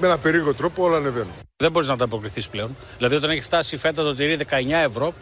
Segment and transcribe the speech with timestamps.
[0.00, 1.32] Με ένα περίεργο τρόπο όλα ανεβαίνουν.
[1.56, 2.76] Δεν μπορείς να ανταποκριθείς πλέον.
[2.96, 4.44] Δηλαδή, όταν έχει φτάσει φέτα το τυρί 19
[4.84, 5.12] ευρώ,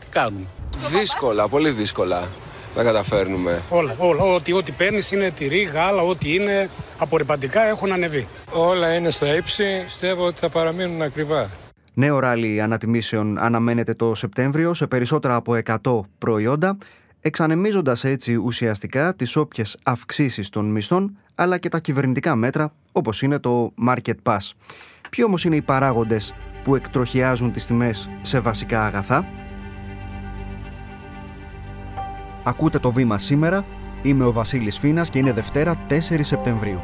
[0.00, 0.46] τι κάνουμε;
[0.90, 2.28] Δύσκολα, πολύ δύσκολα
[2.74, 3.62] θα καταφέρνουμε.
[3.68, 4.22] Όλα, όλα.
[4.22, 8.28] Ό,τι, ό,τι παίρνεις είναι τυρί, γάλα, ό,τι είναι απορριπαντικά έχουν ανεβεί.
[8.52, 9.82] Όλα είναι στα ύψη.
[9.84, 11.50] Πιστεύω ότι θα παραμείνουν ακριβά.
[11.94, 16.76] Νέο ράλι ανατιμήσεων αναμένεται το Σεπτέμβριο σε περισσότερα από 100 προϊόντα,
[17.26, 23.38] εξανεμίζοντας έτσι ουσιαστικά τις όποιες αυξήσεις των μισθών, αλλά και τα κυβερνητικά μέτρα, όπως είναι
[23.38, 24.50] το Market Pass.
[25.10, 29.28] Ποιοι όμως είναι οι παράγοντες που εκτροχιάζουν τις τιμές σε βασικά αγαθά;
[32.44, 33.64] Ακούτε το βήμα σήμερα.
[34.02, 36.80] Είμαι ο Βασίλης Φίνας και είναι Δευτέρα 4 Σεπτεμβρίου.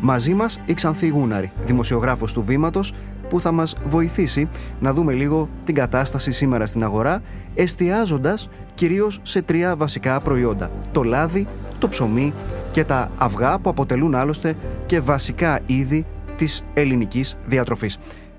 [0.00, 2.94] Μαζί μας η Ξανθή Γούναρη, δημοσιογράφος του Βήματος,
[3.32, 4.48] που θα μας βοηθήσει
[4.80, 7.22] να δούμε λίγο την κατάσταση σήμερα στην αγορά,
[7.54, 10.70] εστιάζοντας κυρίως σε τρία βασικά προϊόντα.
[10.92, 12.34] Το λάδι, το ψωμί
[12.70, 17.98] και τα αυγά που αποτελούν άλλωστε και βασικά είδη της ελληνικής διατροφής.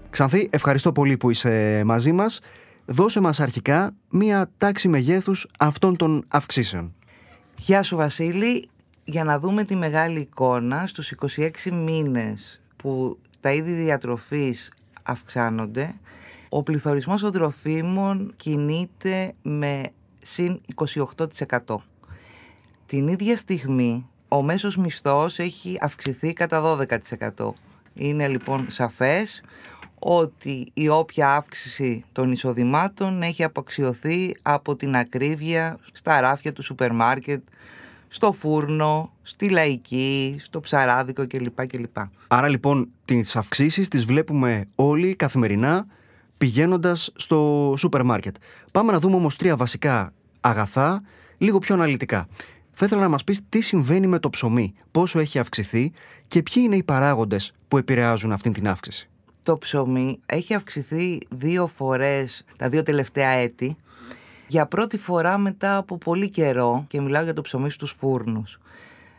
[0.09, 2.39] Ξανθή, ευχαριστώ πολύ που είσαι μαζί μας.
[2.85, 6.93] Δώσε μας αρχικά μία τάξη μεγέθους αυτών των αυξήσεων.
[7.57, 8.69] Γεια σου Βασίλη
[9.03, 14.71] για να δούμε τη μεγάλη εικόνα στους 26 μήνες που τα είδη διατροφής
[15.03, 15.95] αυξάνονται,
[16.49, 19.81] ο πληθωρισμός των τροφίμων κινείται με
[20.19, 21.75] συν 28%.
[22.85, 26.77] Την ίδια στιγμή ο μέσος μισθός έχει αυξηθεί κατά
[27.37, 27.49] 12%.
[27.93, 29.41] Είναι λοιπόν σαφές
[29.99, 36.93] ότι η όποια αύξηση των εισοδημάτων έχει απαξιωθεί από την ακρίβεια στα ράφια του σούπερ
[36.93, 37.41] μάρκετ,
[38.13, 41.67] στο φούρνο, στη λαϊκή, στο ψαράδικο κλπ.
[41.67, 41.97] κλπ.
[42.27, 45.85] Άρα λοιπόν τις αυξήσεις τις βλέπουμε όλοι καθημερινά
[46.37, 48.35] πηγαίνοντας στο σούπερ μάρκετ.
[48.71, 51.03] Πάμε να δούμε όμως τρία βασικά αγαθά
[51.37, 52.27] λίγο πιο αναλυτικά.
[52.73, 55.91] Θα ήθελα να μας πεις τι συμβαίνει με το ψωμί, πόσο έχει αυξηθεί
[56.27, 59.09] και ποιοι είναι οι παράγοντες που επηρεάζουν αυτή την αύξηση.
[59.43, 63.77] Το ψωμί έχει αυξηθεί δύο φορές τα δύο τελευταία έτη
[64.47, 68.59] για πρώτη φορά μετά από πολύ καιρό και μιλάω για το ψωμί στους φούρνους.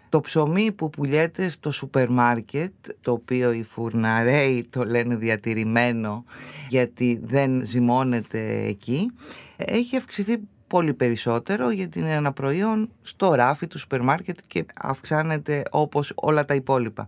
[0.09, 6.25] Το ψωμί που πουλιέται στο σούπερ μάρκετ, το οποίο οι φουρναρέοι το λένε διατηρημένο
[6.69, 9.11] γιατί δεν ζυμώνεται εκεί,
[9.57, 15.63] έχει αυξηθεί πολύ περισσότερο γιατί είναι ένα προϊόν στο ράφι του σούπερ μάρκετ και αυξάνεται
[15.71, 17.07] όπως όλα τα υπόλοιπα.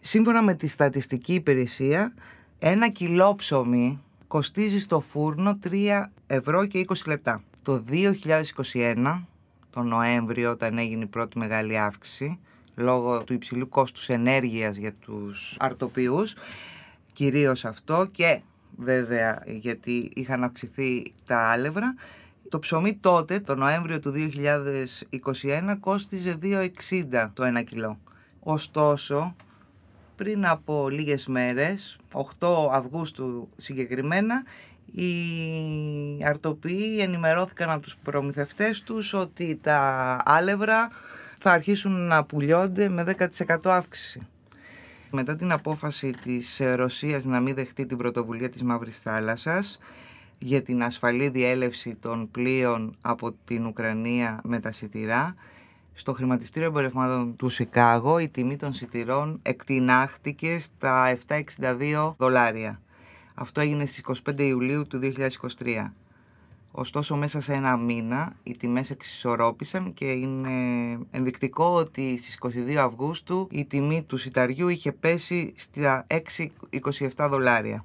[0.00, 2.14] Σύμφωνα με τη στατιστική υπηρεσία,
[2.58, 7.42] ένα κιλό ψωμί κοστίζει στο φούρνο 3 ευρώ και 20 λεπτά.
[7.62, 7.84] Το
[8.72, 9.22] 2021,
[9.70, 12.38] το Νοέμβριο, όταν έγινε η πρώτη μεγάλη αύξηση,
[12.74, 16.34] λόγω του υψηλού κόστους ενέργειας για τους αρτοποιούς,
[17.12, 18.40] κυρίως αυτό και
[18.76, 21.94] βέβαια γιατί είχαν αυξηθεί τα άλευρα,
[22.48, 27.98] το ψωμί τότε, το Νοέμβριο του 2021, κόστιζε 2,60 το 1 κιλό.
[28.40, 29.34] Ωστόσο,
[30.18, 34.42] πριν από λίγες μέρες, 8 Αυγούστου συγκεκριμένα,
[34.92, 35.12] οι
[36.24, 40.90] αρτοποιοί ενημερώθηκαν από τους προμηθευτές τους ότι τα άλευρα
[41.38, 44.26] θα αρχίσουν να πουλιώνται με 10% αύξηση.
[45.12, 49.78] Μετά την απόφαση της Ρωσίας να μην δεχτεί την πρωτοβουλία της Μαύρης Θάλασσας
[50.38, 55.34] για την ασφαλή διέλευση των πλοίων από την Ουκρανία με τα σιτηρά,
[55.98, 62.80] στο χρηματιστήριο εμπορευμάτων του Σικάγο η τιμή των σιτηρών εκτινάχτηκε στα 7,62 δολάρια.
[63.34, 65.90] Αυτό έγινε στις 25 Ιουλίου του 2023.
[66.70, 70.50] Ωστόσο μέσα σε ένα μήνα οι τιμές εξισορρόπησαν και είναι
[71.10, 72.38] ενδεικτικό ότι στις
[72.68, 76.06] 22 Αυγούστου η τιμή του σιταριού είχε πέσει στα
[76.76, 77.84] 6,27 δολάρια.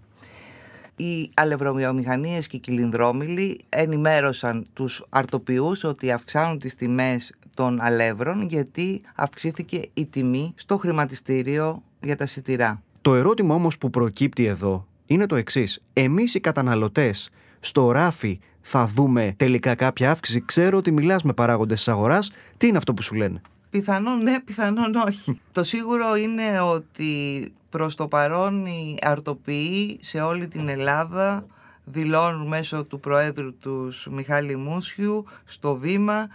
[0.95, 9.01] Οι αλευρομιομηχανίες και οι κυλινδρόμιλοι ενημέρωσαν τους αρτοποιούς ότι αυξάνουν τις τιμές των αλεύρων γιατί
[9.15, 12.81] αυξήθηκε η τιμή στο χρηματιστήριο για τα σιτηρά.
[13.01, 15.83] Το ερώτημα όμως που προκύπτει εδώ είναι το εξής.
[15.93, 21.77] Εμείς οι καταναλωτές στο ράφι θα δούμε τελικά κάποια αύξηση; Ξέρω ότι μιλάς με παράγοντες
[21.77, 22.31] της αγοράς.
[22.57, 25.39] Τι είναι αυτό που σου λένε; Πιθανόν ναι, πιθανόν όχι.
[25.51, 31.45] το σίγουρο είναι ότι προς το παρόν οι αρτοποιοί σε όλη την Ελλάδα
[31.83, 36.27] δηλώνουν μέσω του Προέδρου τους Μιχάλη Μούσιου στο βήμα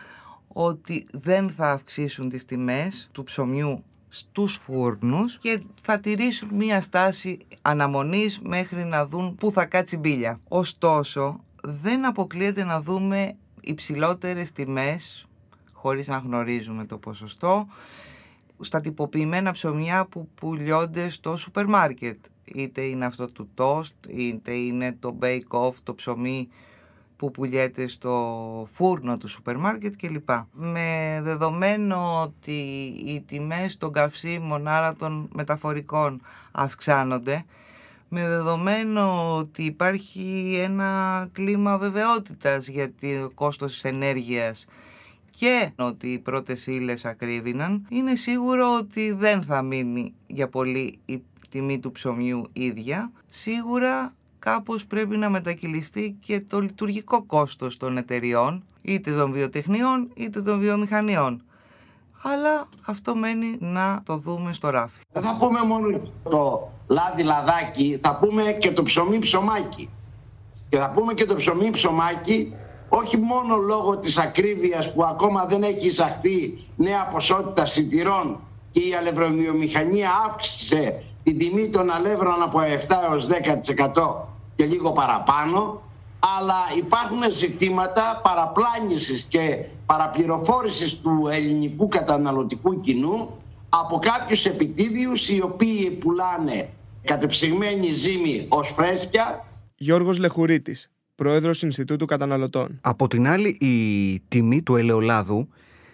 [0.61, 7.39] ότι δεν θα αυξήσουν τις τιμές του ψωμιού στους φούρνους και θα τηρήσουν μία στάση
[7.63, 10.41] αναμονής μέχρι να δουν πού θα κάτσει μπίλια.
[10.49, 15.27] Ωστόσο, δεν αποκλείεται να δούμε υψηλότερες τιμές,
[15.73, 17.67] χωρίς να γνωρίζουμε το ποσοστό,
[18.61, 22.19] στα τυποποιημένα ψωμιά που πουλιώνται στο σούπερ μάρκετ.
[22.45, 26.49] Είτε είναι αυτό του toast, είτε είναι το bake off, το ψωμί
[27.19, 30.29] που πουλιέται στο φούρνο του σούπερ μάρκετ κλπ.
[30.53, 32.53] Με δεδομένο ότι
[33.06, 36.20] οι τιμές των καυσίμων άρα των μεταφορικών
[36.53, 37.44] αυξάνονται
[38.09, 44.67] με δεδομένο ότι υπάρχει ένα κλίμα βεβαιότητας για το κόστος της ενέργειας
[45.31, 51.23] και ότι οι πρώτες ύλες ακρίβηναν, είναι σίγουρο ότι δεν θα μείνει για πολύ η
[51.49, 53.12] τιμή του ψωμιού ίδια.
[53.29, 60.43] Σίγουρα κάπως πρέπει να μετακυλιστεί και το λειτουργικό κόστος των εταιριών, είτε των βιοτεχνιών είτε
[60.43, 61.43] των βιομηχανιών.
[62.23, 65.00] Αλλά αυτό μένει να το δούμε στο ράφι.
[65.12, 69.88] Δεν θα πούμε μόνο το λάδι λαδάκι, θα πούμε και το ψωμί ψωμάκι.
[70.69, 72.52] Και θα πούμε και το ψωμί ψωμάκι
[72.88, 78.40] όχι μόνο λόγω της ακρίβειας που ακόμα δεν έχει εισαχθεί νέα ποσότητα σιτηρών
[78.70, 82.65] και η αλευρομιομηχανία αύξησε την τιμή των αλεύρων από 7
[83.11, 84.27] έως 10%
[84.57, 85.83] και λίγο παραπάνω
[86.39, 93.37] αλλά υπάρχουν ζητήματα παραπλάνησης και παραπληροφόρησης του ελληνικού καταναλωτικού κοινού
[93.69, 96.69] από κάποιους επιτίδιους οι οποίοι πουλάνε
[97.05, 99.47] κατεψυγμένη ζύμη ως φρέσκια.
[99.77, 102.79] Γιώργος Λεχουρίτης, Πρόεδρος Ινστιτούτου Καταναλωτών.
[102.81, 105.49] Από την άλλη η τιμή του ελαιολάδου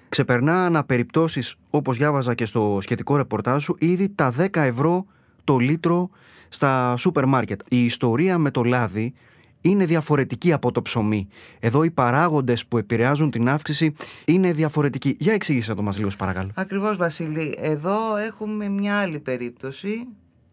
[0.09, 5.07] ξεπερνά αναπεριπτώσεις όπως διάβαζα και στο σχετικό ρεπορτάζ σου ήδη τα 10 ευρώ
[5.45, 6.11] το λίτρο
[6.49, 7.61] στα σούπερ μάρκετ.
[7.69, 9.15] Η ιστορία με το λάδι
[9.61, 11.29] είναι διαφορετική από το ψωμί.
[11.61, 13.95] Εδώ οι παράγοντες που επηρεάζουν την αύξηση
[14.25, 15.17] είναι διαφορετικοί.
[15.19, 16.51] Για εξήγησε το μας λίγο παρακαλώ.
[16.55, 17.55] Ακριβώς Βασίλη.
[17.59, 20.07] Εδώ έχουμε μια άλλη περίπτωση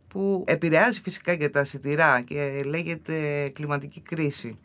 [0.07, 4.57] που επηρεάζει φυσικά και τα σιτηρά και λέγεται κλιματική κρίση.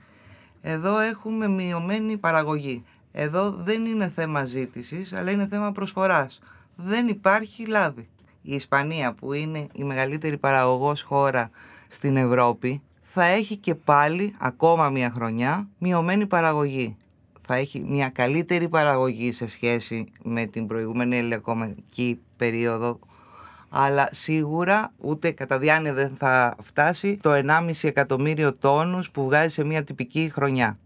[0.62, 2.84] Εδώ έχουμε μειωμένη παραγωγή.
[3.12, 6.40] Εδώ δεν είναι θέμα ζήτησης, αλλά είναι θέμα προσφοράς.
[6.76, 8.08] Δεν υπάρχει λάδι.
[8.48, 11.50] Η Ισπανία που είναι η μεγαλύτερη παραγωγός χώρα
[11.88, 16.96] στην Ευρώπη θα έχει και πάλι ακόμα μια χρονιά μειωμένη παραγωγή.
[17.46, 22.98] Θα έχει μια καλύτερη παραγωγή σε σχέση με την προηγούμενη ελεκομική περίοδο
[23.68, 29.64] αλλά σίγουρα ούτε κατά διάνοια δεν θα φτάσει το 1,5 εκατομμύριο τόνους που βγάζει σε
[29.64, 30.78] μια τυπική χρονιά.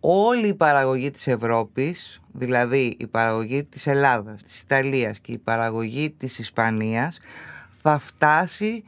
[0.00, 6.10] Όλη η παραγωγή της Ευρώπης, δηλαδή η παραγωγή της Ελλάδας, της Ιταλίας και η παραγωγή
[6.10, 7.18] της Ισπανίας
[7.82, 8.84] θα φτάσει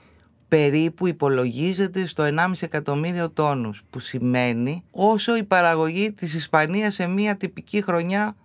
[0.49, 7.37] περίπου υπολογίζεται στο 1,5 εκατομμύριο τόνους που σημαίνει όσο η παραγωγή της Ισπανίας σε μια
[7.37, 8.37] τυπική χρονιά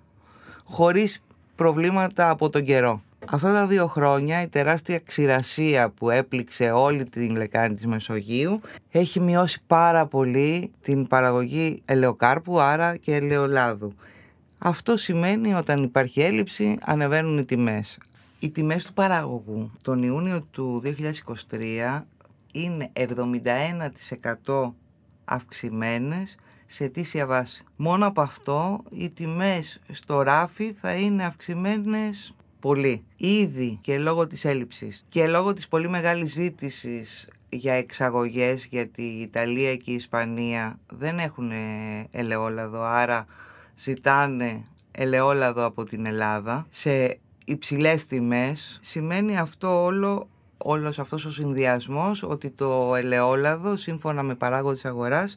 [0.63, 1.21] χωρίς
[1.55, 3.01] προβλήματα από τον καιρό.
[3.25, 8.61] Αυτά τα δύο χρόνια η τεράστια ξηρασία που έπληξε όλη την λεκάνη της Μεσογείου
[8.91, 13.93] έχει μειώσει πάρα πολύ την παραγωγή ελαιοκάρπου άρα και ελαιολάδου.
[14.57, 17.97] Αυτό σημαίνει όταν υπάρχει έλλειψη ανεβαίνουν οι τιμές.
[18.39, 20.81] Οι τιμές του παραγωγού τον Ιούνιο του
[21.49, 22.01] 2023
[22.51, 22.91] είναι
[24.45, 24.71] 71%
[25.25, 26.35] αυξημένες
[26.65, 27.63] σε αιτήσια βάση.
[27.75, 33.03] Μόνο από αυτό οι τιμές στο ράφι θα είναι αυξημένες πολύ.
[33.17, 39.21] Ήδη και λόγω της έλλειψης και λόγω της πολύ μεγάλης ζήτησης για εξαγωγές γιατί η
[39.21, 41.51] Ιταλία και η Ισπανία δεν έχουν
[42.11, 43.25] ελαιόλαδο άρα
[43.77, 50.27] ζητάνε ελαιόλαδο από την Ελλάδα σε υψηλές τιμές σημαίνει αυτό όλο
[50.57, 55.35] όλος αυτός ο συνδυασμός ότι το ελαιόλαδο σύμφωνα με παράγοντες αγοράς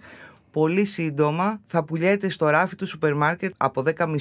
[0.50, 4.17] πολύ σύντομα θα πουλιέται στο ράφι του σούπερ μάρκετ από 10,5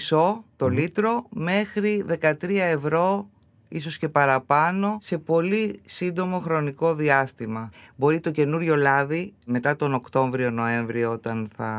[0.56, 3.30] το λίτρο μέχρι 13 ευρώ
[3.70, 7.70] ίσως και παραπάνω σε πολύ σύντομο χρονικό διάστημα.
[7.96, 11.70] Μπορεί το καινούριο λάδι μετά τον Οκτώβριο-Νοέμβριο όταν θα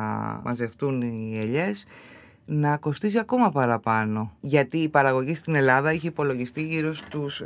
[0.44, 1.86] μαζευτούν οι ελιές
[2.44, 4.36] να κοστίζει ακόμα παραπάνω.
[4.40, 7.42] Γιατί η παραγωγή στην Ελλάδα είχε υπολογιστεί γύρω στους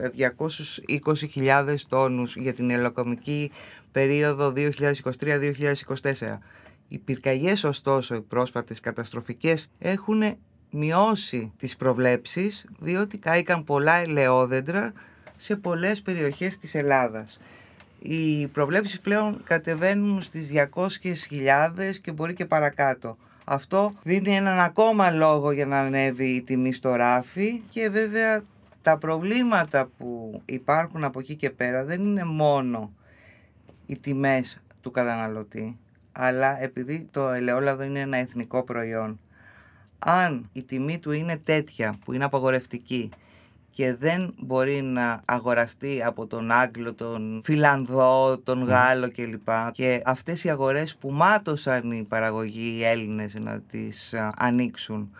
[1.34, 3.50] 220.000 τόνους για την ελοκομική
[3.92, 6.38] περίοδο 2023-2024.
[6.88, 10.22] Οι πυρκαγιές ωστόσο, οι πρόσφατες καταστροφικές, έχουν
[10.70, 14.92] μειώσει τις προβλέψεις διότι κάηκαν πολλά ελαιόδεντρα
[15.36, 17.40] σε πολλές περιοχές της Ελλάδας.
[17.98, 23.16] Οι προβλέψεις πλέον κατεβαίνουν στις 200.000 και μπορεί και παρακάτω.
[23.44, 28.42] Αυτό δίνει έναν ακόμα λόγο για να ανέβει η τιμή στο ράφι και βέβαια
[28.82, 32.92] τα προβλήματα που υπάρχουν από εκεί και πέρα δεν είναι μόνο
[33.86, 35.78] οι τιμές του καταναλωτή
[36.16, 39.20] αλλά επειδή το ελαιόλαδο είναι ένα εθνικό προϊόν,
[39.98, 43.08] αν η τιμή του είναι τέτοια που είναι απαγορευτική
[43.74, 49.48] και δεν μπορεί να αγοραστεί από τον Άγγλο, τον Φιλανδό, τον Γάλλο κλπ.
[49.72, 55.10] Και αυτές οι αγορές που μάτωσαν οι παραγωγοί οι Έλληνες να τις ανοίξουν,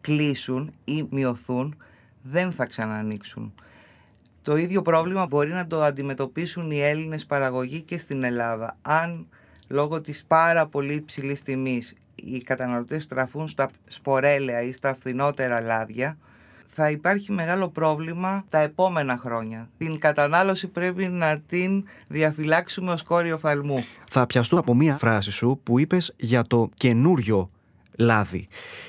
[0.00, 1.76] κλείσουν ή μειωθούν,
[2.22, 3.54] δεν θα ξανανοίξουν.
[4.42, 8.76] Το ίδιο πρόβλημα μπορεί να το αντιμετωπίσουν οι Έλληνες παραγωγοί και στην Ελλάδα.
[8.82, 9.26] Αν
[9.74, 16.18] λόγω της πάρα πολύ ψηλής τιμής οι καταναλωτές στραφούν στα σπορέλαια ή στα φθηνότερα λάδια,
[16.68, 19.68] θα υπάρχει μεγάλο πρόβλημα τα επόμενα χρόνια.
[19.78, 23.84] Την κατανάλωση πρέπει να την διαφυλάξουμε ως κόριο φαλμού.
[24.10, 27.50] Θα πιαστώ από μία φράση σου που είπες για το καινούριο
[27.98, 28.48] λάδι.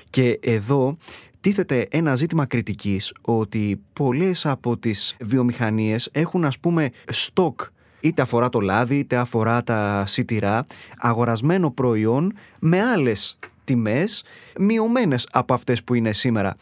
[0.10, 0.98] Και εδώ
[1.40, 7.62] τίθεται ένα ζήτημα κριτικής ότι πολλές από τις βιομηχανίες έχουν ας πούμε στόκ
[8.08, 10.66] είτε αφορά το λάδι είτε αφορά τα σιτηρά
[10.98, 14.24] αγορασμένο προϊόν με άλλες τιμές
[14.58, 16.56] μειωμένες από αυτές που είναι σήμερα.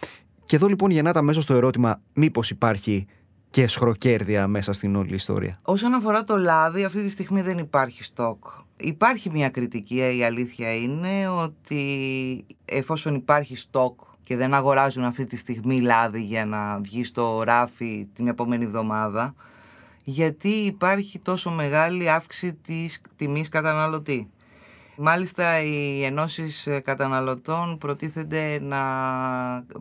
[0.44, 3.06] Και εδώ λοιπόν γεννάται αμέσως το ερώτημα μήπως υπάρχει
[3.50, 8.04] και σχροκέρδια μέσα στην όλη ιστορία; Όσον αφορά το λάδι, αυτή τη στιγμή δεν υπάρχει
[8.04, 8.46] στόκ.
[8.78, 15.38] Υπάρχει μια κριτική, η αλήθεια είναι ότι εφόσον υπάρχει στόκ και δεν αγοράζουν αυτή τη
[15.38, 19.36] στιγμή λάδι για να βγει στο ράφι την επόμενη εβδομάδα,
[20.04, 24.30] γιατί υπάρχει τόσο μεγάλη αύξηση της τιμής καταναλωτή.
[24.98, 28.82] Μάλιστα οι ενώσεις καταναλωτών προτίθενται να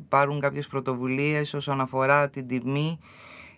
[0.09, 2.99] πάρουν κάποιες πρωτοβουλίες όσον αφορά την τιμή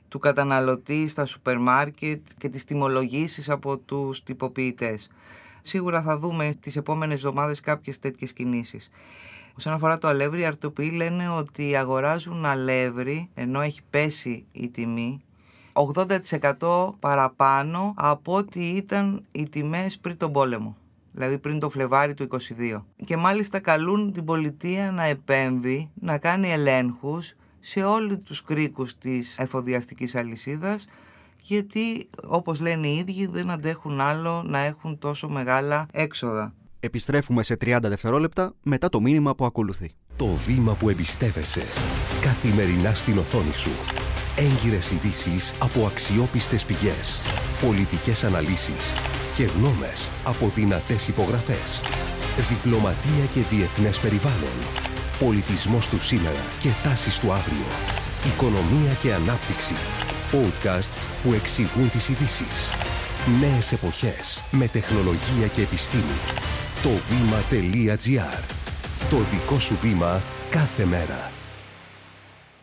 [0.09, 5.11] του καταναλωτή στα σούπερ μάρκετ και τις τιμολογήσεις από τους τυποποιητές.
[5.63, 8.91] Σίγουρα θα δούμε τις επόμενες εβδομάδες κάποιες τέτοιες κινήσεις.
[9.59, 15.23] Όσον αφορά το αλεύρι, οι αρτοποιοί λένε ότι αγοράζουν αλεύρι ενώ έχει πέσει η τιμή
[15.75, 20.77] 80% παραπάνω από ό,τι ήταν οι τιμές πριν τον πόλεμο.
[21.13, 22.83] Δηλαδή πριν το Φλεβάρι του 22.
[23.05, 29.39] Και μάλιστα καλούν την πολιτεία να επέμβει, να κάνει ελέγχους σε όλους τους κρίκους της
[29.39, 30.87] εφοδιαστικής αλυσίδας
[31.47, 36.55] γιατί όπως λένε οι ίδιοι δεν αντέχουν άλλο να έχουν τόσο μεγάλα έξοδα.
[36.81, 39.93] Επιστρέφουμε σε 30 δευτερόλεπτα μετά το μήνυμα που ακολουθεί.
[40.17, 41.63] Το βήμα που εμπιστεύεσαι
[42.21, 43.71] καθημερινά στην οθόνη σου.
[44.37, 47.21] Έγκυρες ειδήσεις από αξιόπιστες πηγές.
[47.67, 48.93] Πολιτικές αναλύσεις
[49.37, 51.81] και γνώμες από δυνατές υπογραφές.
[52.49, 54.59] Διπλωματία και διεθνές περιβάλλον.
[55.19, 57.67] Πολιτισμός του σήμερα και τάσεις του αύριο.
[58.27, 59.75] Οικονομία και ανάπτυξη.
[60.33, 62.69] Podcasts που εξηγούν τις ειδήσεις.
[63.41, 66.19] Νέες εποχές με τεχνολογία και επιστήμη.
[66.83, 68.43] Το βήμα.gr.
[69.11, 71.34] Το δικό σου βήμα κάθε μέρα.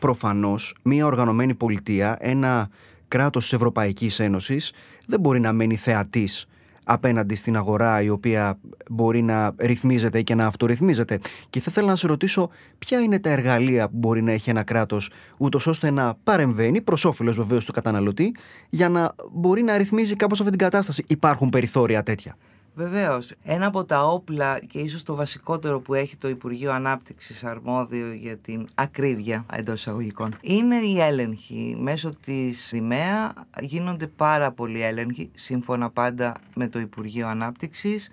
[0.01, 2.69] Προφανώς, μια οργανωμένη πολιτεία, ένα
[3.07, 4.71] κράτος της Ευρωπαϊκής Ένωσης
[5.05, 6.47] δεν μπορεί να μένει θεατής
[6.83, 11.19] απέναντι στην αγορά η οποία μπορεί να ρυθμίζεται και να αυτορυθμίζεται.
[11.49, 14.63] Και θα ήθελα να σε ρωτήσω ποια είναι τα εργαλεία που μπορεί να έχει ένα
[14.63, 18.35] κράτος ούτως ώστε να παρεμβαίνει προς όφελος βεβαίως του καταναλωτή
[18.69, 21.03] για να μπορεί να ρυθμίζει κάπως αυτή την κατάσταση.
[21.07, 22.35] Υπάρχουν περιθώρια τέτοια.
[22.73, 23.33] Βεβαίως.
[23.43, 28.37] Ένα από τα όπλα και ίσως το βασικότερο που έχει το Υπουργείο Ανάπτυξης αρμόδιο για
[28.37, 31.77] την ακρίβεια εντός εισαγωγικών είναι η έλεγχη.
[31.79, 38.09] Μέσω της ΔΙΜΕΑ γίνονται πάρα πολλοί έλεγχοι, σύμφωνα πάντα με το Υπουργείο Ανάπτυξης,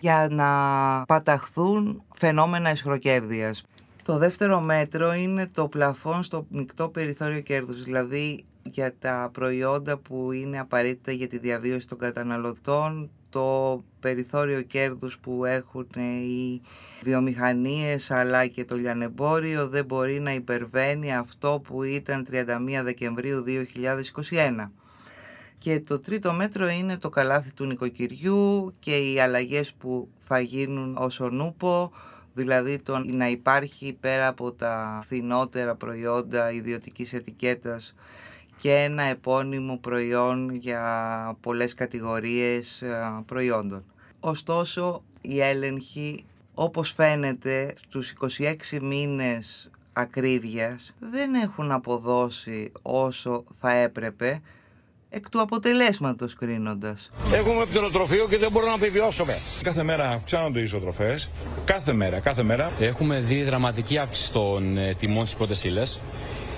[0.00, 0.48] για να
[1.06, 3.64] παταχθούν φαινόμενα εσχροκέρδειας.
[4.04, 10.32] Το δεύτερο μέτρο είναι το πλαφόν στο μεικτό περιθώριο κέρδους, δηλαδή για τα προϊόντα που
[10.32, 16.60] είναι απαραίτητα για τη διαβίωση των καταναλωτών, το περιθώριο κέρδους που έχουν οι
[17.02, 22.46] βιομηχανίες αλλά και το λιανεμπόριο δεν μπορεί να υπερβαίνει αυτό που ήταν 31
[22.82, 23.44] Δεκεμβρίου
[24.30, 24.70] 2021.
[25.58, 30.96] Και το τρίτο μέτρο είναι το καλάθι του νοικοκυριού και οι αλλαγές που θα γίνουν
[30.96, 31.92] ως ονούπο,
[32.34, 37.94] δηλαδή το να υπάρχει πέρα από τα φθηνότερα προϊόντα ιδιωτικής ετικέτας
[38.62, 43.84] και ένα επώνυμο προϊόν για πολλές κατηγορίες ε, προϊόντων.
[44.20, 48.14] Ωστόσο, η έλεγχη, όπως φαίνεται, στους
[48.70, 54.40] 26 μήνες ακρίβειας δεν έχουν αποδώσει όσο θα έπρεπε
[55.10, 57.10] εκ του αποτελέσματος κρίνοντας.
[57.34, 59.38] Έχουμε πτυνοτροφείο και δεν μπορούμε να επιβιώσουμε.
[59.62, 61.30] Κάθε μέρα αυξάνονται οι ισοτροφές.
[61.64, 62.70] Κάθε μέρα, κάθε μέρα.
[62.80, 66.00] Έχουμε δει δραματική αύξηση των ε, τιμών στις πρώτες ύλες.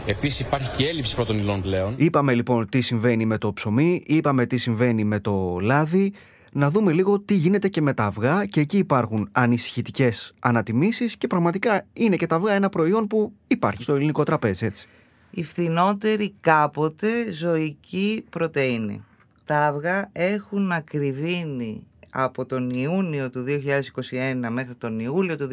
[0.06, 1.94] Επίσης υπάρχει και έλλειψη πρώτων υλών πλέον.
[1.96, 6.12] Είπαμε λοιπόν τι συμβαίνει με το ψωμί, είπαμε τι συμβαίνει με το λάδι.
[6.52, 11.26] Να δούμε λίγο τι γίνεται και με τα αυγά και εκεί υπάρχουν ανησυχητικές ανατιμήσεις και
[11.26, 14.88] πραγματικά είναι και τα αυγά ένα προϊόν που υπάρχει στο ελληνικό τραπέζι, έτσι.
[15.30, 19.04] Η φθηνότερη κάποτε ζωική πρωτεΐνη.
[19.44, 25.48] Τα αυγά έχουν ακριβήνει από τον Ιούνιο του 2021 μέχρι τον Ιούλιο του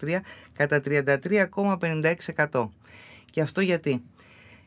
[0.00, 0.20] 2023
[0.56, 0.80] κατά
[2.50, 2.68] 33,56%.
[3.34, 4.02] Και αυτό γιατί;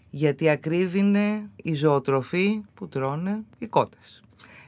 [0.09, 4.23] Γιατί ακρίβεινε η ζωοτροφή που τρώνε οι κότες.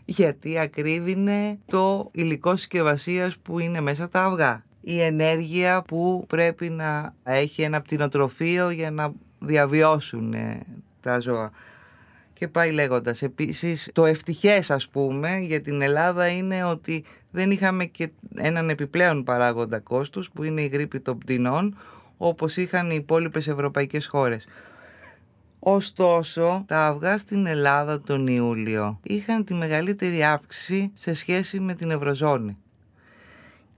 [0.05, 4.63] Γιατί ακρίβεινε το υλικό συσκευασίας που είναι μέσα τα αυγά.
[4.81, 10.33] Η ενέργεια που πρέπει να έχει ένα πτυνοτροφείο για να διαβιώσουν
[11.01, 11.51] τα ζώα.
[12.33, 13.21] και πάει λέγοντας.
[13.21, 19.23] Επίσης το ευτυχές ας πούμε για την Ελλάδα είναι ότι δεν είχαμε και έναν επιπλέον
[19.23, 21.75] παράγοντα κόστους που είναι η γρήπη των πτηνών
[22.21, 24.47] όπως είχαν οι υπόλοιπες ευρωπαϊκές χώρες.
[25.59, 31.91] Ωστόσο, τα αυγά στην Ελλάδα τον Ιούλιο είχαν τη μεγαλύτερη αύξηση σε σχέση με την
[31.91, 32.57] Ευρωζώνη.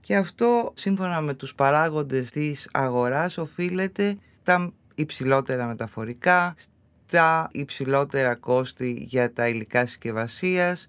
[0.00, 6.54] Και αυτό, σύμφωνα με τους παράγοντες της αγοράς, οφείλεται στα υψηλότερα μεταφορικά,
[7.06, 10.86] στα υψηλότερα κόστη για τα υλικά συσκευασίας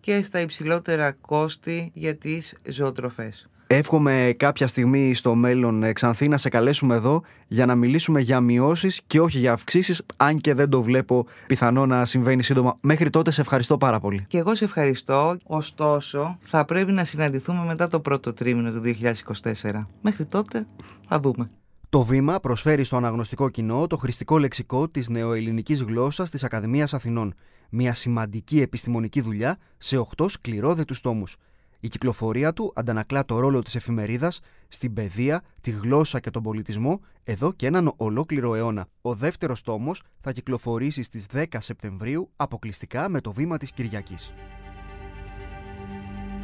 [0.00, 3.46] και στα υψηλότερα κόστη για τις ζωοτροφές.
[3.74, 8.40] Εύχομαι κάποια στιγμή στο μέλλον, ε, Ξανθή, να σε καλέσουμε εδώ για να μιλήσουμε για
[8.40, 12.78] μειώσεις και όχι για αυξήσεις, αν και δεν το βλέπω πιθανό να συμβαίνει σύντομα.
[12.80, 14.24] Μέχρι τότε σε ευχαριστώ πάρα πολύ.
[14.28, 15.36] Και εγώ σε ευχαριστώ.
[15.44, 19.88] Ωστόσο, θα πρέπει να συναντηθούμε μετά το πρώτο τρίμηνο του 2024.
[20.00, 20.66] Μέχρι τότε
[21.08, 21.50] θα δούμε.
[21.88, 27.34] Το βήμα προσφέρει στο αναγνωστικό κοινό το χρηστικό λεξικό της νεοελληνικής γλώσσας της Ακαδημίας Αθηνών.
[27.68, 31.36] Μια σημαντική επιστημονική δουλειά σε 8 σκληρόδετους τόμους.
[31.84, 37.00] Η κυκλοφορία του αντανακλά το ρόλο της εφημερίδας στην παιδεία, τη γλώσσα και τον πολιτισμό
[37.24, 38.86] εδώ και έναν ολόκληρο αιώνα.
[39.00, 44.32] Ο δεύτερος τόμος θα κυκλοφορήσει στις 10 Σεπτεμβρίου αποκλειστικά με το βήμα της Κυριακής.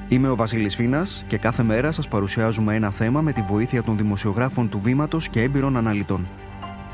[0.08, 3.96] Είμαι ο Βασίλης Φίνας και κάθε μέρα σας παρουσιάζουμε ένα θέμα με τη βοήθεια των
[3.96, 6.28] δημοσιογράφων του Βήματος και έμπειρων αναλυτών.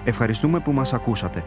[0.04, 1.44] Ευχαριστούμε που μας ακούσατε.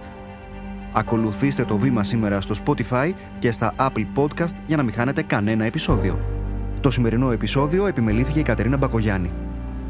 [0.94, 5.66] Ακολουθήστε το βήμα σήμερα στο Spotify και στα Apple Podcast για να μην χάνετε κανένα
[5.66, 6.37] επεισόδιο.
[6.82, 9.32] Το σημερινό επεισόδιο επιμελήθηκε η Κατερίνα Μπακογιάννη.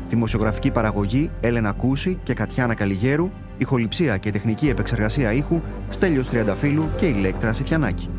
[0.10, 7.06] Δημοσιογραφική παραγωγή Έλενα Κούση και Κατιάνα Καλιγέρου, ηχοληψία και τεχνική επεξεργασία ήχου Στέλιος Τριανταφύλου και
[7.06, 8.10] Ηλέκτρα Σιθιανάκη.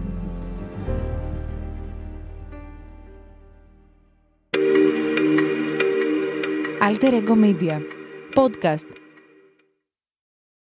[6.89, 7.77] Alter Ego Media.
[8.35, 9.08] Podcast